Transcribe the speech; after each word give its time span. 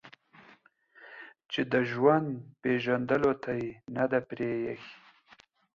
چې 1.51 1.61
د 1.71 1.73
ژوند 1.91 2.27
پېژندلو 2.61 3.33
ته 3.43 3.51
يې 3.61 3.69
نه 3.95 4.05
ده 4.11 4.19
پرېښې 4.29 4.93